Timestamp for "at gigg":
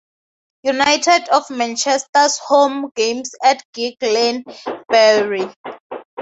3.43-3.97